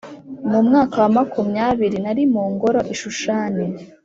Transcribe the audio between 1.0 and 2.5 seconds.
wa makumyabiri nari mu